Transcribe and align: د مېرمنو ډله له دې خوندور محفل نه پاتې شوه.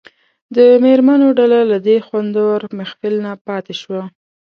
د 0.55 0.57
مېرمنو 0.83 1.27
ډله 1.37 1.59
له 1.71 1.77
دې 1.87 1.97
خوندور 2.07 2.59
محفل 2.77 3.13
نه 3.25 3.31
پاتې 3.47 3.73
شوه. 3.81 4.01